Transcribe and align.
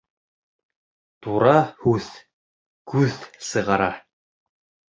Тура 1.27 1.53
һүҙ 1.85 2.09
күҙ 2.95 3.21
сығара. 3.51 3.93